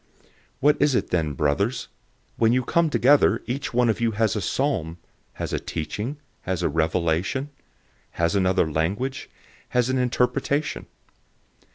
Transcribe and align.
014:026 0.23 0.29
What 0.61 0.81
is 0.81 0.95
it 0.95 1.09
then, 1.11 1.33
brothers? 1.33 1.87
When 2.35 2.53
you 2.53 2.63
come 2.63 2.89
together, 2.89 3.43
each 3.45 3.71
one 3.71 3.87
of 3.87 4.01
you 4.01 4.13
has 4.13 4.35
a 4.35 4.41
psalm, 4.41 4.97
has 5.33 5.53
a 5.53 5.59
teaching, 5.59 6.17
has 6.41 6.63
a 6.63 6.69
revelation, 6.69 7.51
has 8.13 8.33
another 8.33 8.67
language, 8.71 9.29
has 9.69 9.89
an 9.91 9.99
interpretation. 9.99 10.87